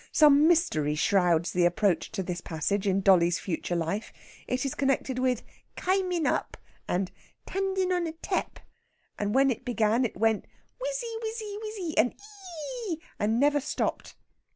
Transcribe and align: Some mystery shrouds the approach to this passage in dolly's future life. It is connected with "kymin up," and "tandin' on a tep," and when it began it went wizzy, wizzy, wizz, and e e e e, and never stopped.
Some 0.11 0.47
mystery 0.47 0.95
shrouds 0.95 1.51
the 1.51 1.63
approach 1.65 2.11
to 2.13 2.23
this 2.23 2.41
passage 2.41 2.87
in 2.87 3.01
dolly's 3.01 3.37
future 3.37 3.75
life. 3.75 4.11
It 4.47 4.65
is 4.65 4.73
connected 4.73 5.19
with 5.19 5.43
"kymin 5.77 6.25
up," 6.25 6.57
and 6.87 7.11
"tandin' 7.45 7.91
on 7.91 8.07
a 8.07 8.13
tep," 8.13 8.57
and 9.19 9.35
when 9.35 9.51
it 9.51 9.63
began 9.63 10.03
it 10.03 10.17
went 10.17 10.45
wizzy, 10.81 11.15
wizzy, 11.21 11.55
wizz, 11.61 11.93
and 11.99 12.13
e 12.13 12.15
e 12.17 12.91
e 12.93 12.93
e, 12.93 12.97
and 13.19 13.39
never 13.39 13.59
stopped. 13.61 14.15